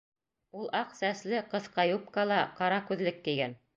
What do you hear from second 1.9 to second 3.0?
юбкала, ҡара